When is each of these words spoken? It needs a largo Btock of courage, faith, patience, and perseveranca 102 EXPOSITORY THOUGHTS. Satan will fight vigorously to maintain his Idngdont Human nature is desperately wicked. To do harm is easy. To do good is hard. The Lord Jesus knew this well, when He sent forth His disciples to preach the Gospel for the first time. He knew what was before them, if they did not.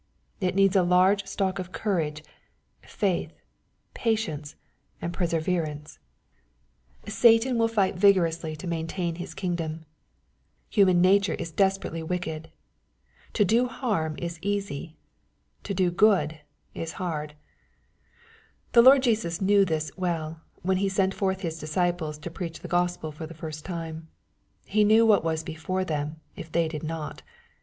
It 0.39 0.55
needs 0.55 0.75
a 0.75 0.81
largo 0.81 1.21
Btock 1.25 1.59
of 1.59 1.71
courage, 1.71 2.23
faith, 2.81 3.33
patience, 3.93 4.55
and 4.99 5.13
perseveranca 5.13 5.43
102 5.61 5.73
EXPOSITORY 5.73 7.01
THOUGHTS. 7.03 7.13
Satan 7.45 7.57
will 7.59 7.67
fight 7.67 7.95
vigorously 7.97 8.55
to 8.55 8.65
maintain 8.65 9.13
his 9.17 9.35
Idngdont 9.35 9.83
Human 10.71 11.01
nature 11.01 11.35
is 11.35 11.51
desperately 11.51 12.01
wicked. 12.01 12.49
To 13.33 13.45
do 13.45 13.67
harm 13.67 14.15
is 14.17 14.39
easy. 14.41 14.97
To 15.65 15.75
do 15.75 15.91
good 15.91 16.39
is 16.73 16.93
hard. 16.93 17.35
The 18.71 18.81
Lord 18.81 19.03
Jesus 19.03 19.39
knew 19.39 19.63
this 19.63 19.91
well, 19.95 20.41
when 20.63 20.77
He 20.77 20.89
sent 20.89 21.13
forth 21.13 21.41
His 21.41 21.59
disciples 21.59 22.17
to 22.17 22.31
preach 22.31 22.61
the 22.61 22.67
Gospel 22.67 23.11
for 23.11 23.27
the 23.27 23.35
first 23.37 23.63
time. 23.65 24.07
He 24.65 24.83
knew 24.83 25.05
what 25.05 25.23
was 25.23 25.43
before 25.43 25.83
them, 25.85 26.19
if 26.35 26.51
they 26.51 26.67
did 26.67 26.81
not. 26.81 27.21